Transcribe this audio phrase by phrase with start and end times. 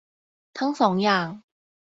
[0.57, 1.27] ทั้งสองอย่าง